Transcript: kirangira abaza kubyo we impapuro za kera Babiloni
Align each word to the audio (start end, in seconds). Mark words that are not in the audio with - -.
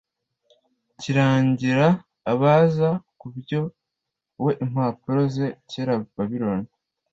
kirangira 0.99 1.87
abaza 2.31 2.89
kubyo 3.19 3.61
we 4.43 4.51
impapuro 4.65 5.21
za 5.35 5.47
kera 5.69 5.93
Babiloni 6.15 6.69